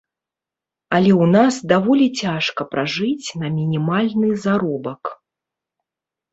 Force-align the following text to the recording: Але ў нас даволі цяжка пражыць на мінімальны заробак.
Але 0.95 1.11
ў 1.11 1.25
нас 1.35 1.53
даволі 1.73 2.07
цяжка 2.23 2.61
пражыць 2.73 3.27
на 3.43 3.47
мінімальны 3.61 4.29
заробак. 4.49 5.03